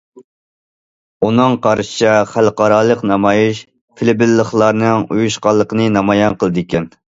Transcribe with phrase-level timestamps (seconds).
[1.27, 3.61] ئۇنىڭ قارىشىچە، خەلقئارالىق نامايىش
[4.01, 6.93] فىلىپپىنلىقلارنىڭ ئۇيۇشقانلىقىنى نامايان قىلىدىكەن.